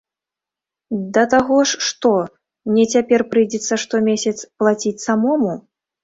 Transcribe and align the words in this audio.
Да 1.17 1.23
таго 1.33 1.57
ж, 1.71 1.81
што, 1.87 2.13
мне 2.69 2.85
цяпер 2.97 3.19
прыйдзецца 3.33 3.73
штомесяц 3.83 4.33
плаціць 4.63 5.03
самому? 5.05 5.51